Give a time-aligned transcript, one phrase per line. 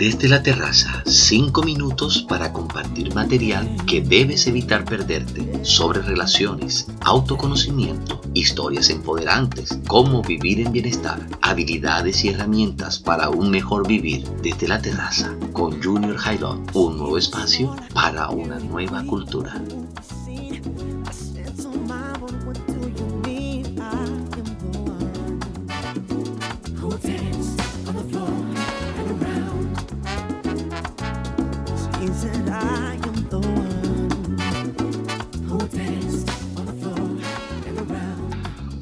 [0.00, 8.18] Desde la terraza, 5 minutos para compartir material que debes evitar perderte sobre relaciones, autoconocimiento,
[8.32, 14.80] historias empoderantes, cómo vivir en bienestar, habilidades y herramientas para un mejor vivir desde la
[14.80, 19.52] terraza con Junior Haidon, un nuevo espacio para una nueva cultura.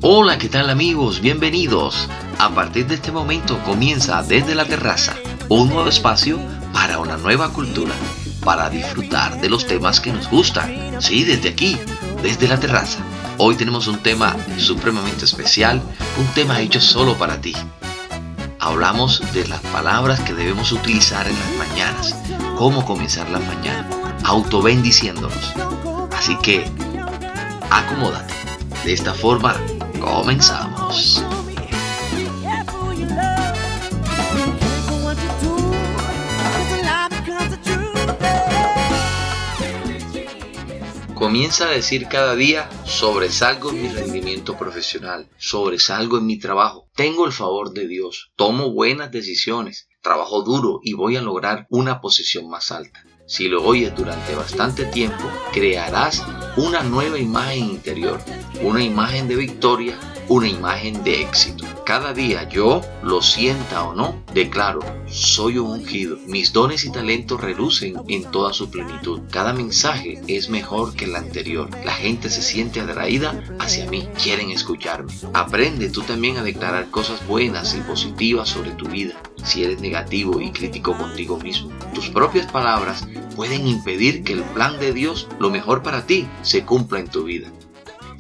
[0.00, 1.20] Hola, ¿qué tal amigos?
[1.20, 2.08] Bienvenidos.
[2.38, 5.16] A partir de este momento comienza desde la terraza
[5.48, 6.38] un nuevo espacio
[6.72, 7.92] para una nueva cultura,
[8.44, 11.00] para disfrutar de los temas que nos gustan.
[11.00, 11.76] Sí, desde aquí,
[12.22, 13.00] desde la terraza.
[13.38, 15.82] Hoy tenemos un tema supremamente especial,
[16.18, 17.54] un tema hecho solo para ti.
[18.68, 22.14] Hablamos de las palabras que debemos utilizar en las mañanas,
[22.58, 23.88] cómo comenzar la mañana,
[24.24, 25.54] auto-bendiciéndonos.
[26.12, 26.70] Así que,
[27.70, 28.34] acomódate.
[28.84, 29.56] De esta forma
[30.00, 31.22] Comenzamos.
[41.18, 47.26] Comienza a decir cada día, sobresalgo en mi rendimiento profesional, sobresalgo en mi trabajo, tengo
[47.26, 52.48] el favor de Dios, tomo buenas decisiones, trabajo duro y voy a lograr una posición
[52.48, 53.04] más alta.
[53.26, 56.24] Si lo oyes durante bastante tiempo, crearás
[56.56, 58.20] una nueva imagen interior,
[58.62, 61.64] una imagen de victoria, una imagen de éxito.
[61.88, 66.18] Cada día yo, lo sienta o no, declaro, soy un ungido.
[66.26, 69.22] Mis dones y talentos relucen en toda su plenitud.
[69.30, 71.70] Cada mensaje es mejor que el anterior.
[71.86, 75.14] La gente se siente atraída hacia mí, quieren escucharme.
[75.32, 79.14] Aprende tú también a declarar cosas buenas y positivas sobre tu vida.
[79.42, 84.78] Si eres negativo y crítico contigo mismo, tus propias palabras pueden impedir que el plan
[84.78, 87.50] de Dios, lo mejor para ti, se cumpla en tu vida.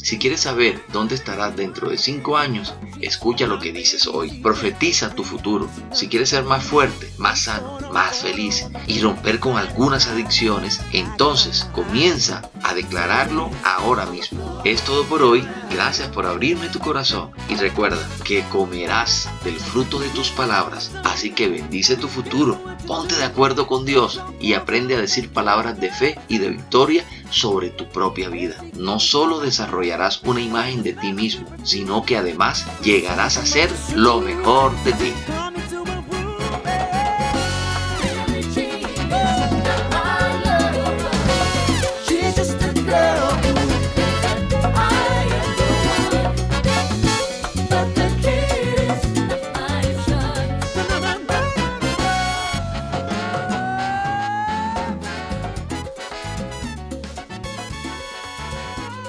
[0.00, 4.30] Si quieres saber dónde estarás dentro de cinco años, escucha lo que dices hoy.
[4.40, 5.68] Profetiza tu futuro.
[5.92, 11.68] Si quieres ser más fuerte, más sano, más feliz y romper con algunas adicciones, entonces
[11.72, 14.62] comienza a declararlo ahora mismo.
[14.64, 15.46] Es todo por hoy.
[15.70, 20.90] Gracias por abrirme tu corazón y recuerda que comerás del fruto de tus palabras.
[21.04, 22.60] Así que bendice tu futuro.
[22.86, 27.04] Ponte de acuerdo con Dios y aprende a decir palabras de fe y de victoria
[27.30, 28.56] sobre tu propia vida.
[28.74, 34.20] No solo desarrollarás una imagen de ti mismo, sino que además llegarás a ser lo
[34.20, 35.12] mejor de ti.